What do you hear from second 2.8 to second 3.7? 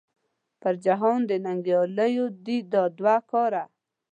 دوه کاره.